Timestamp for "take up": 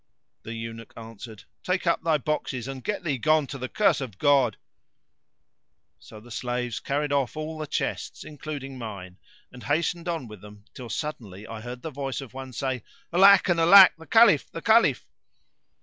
1.61-2.01